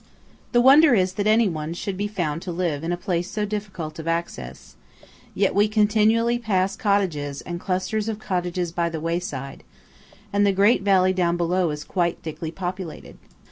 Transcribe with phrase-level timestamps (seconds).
[0.51, 3.99] The wonder is that anyone should be found to live in a place so difficult
[3.99, 4.75] of access;
[5.35, 9.61] yet we continually pass cottages, and clusters of cottages by the wayside;
[10.33, 13.19] and the great valley down below is quite thickly populated.